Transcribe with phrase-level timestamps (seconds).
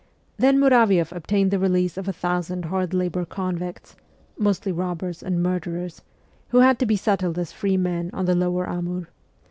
[0.37, 3.95] Then Muravi6ff obtained the release of a thousand hard labour convicts
[4.35, 6.01] (mostly robbers and murderers),
[6.49, 9.09] who had to be settled as free men on the lower Amur.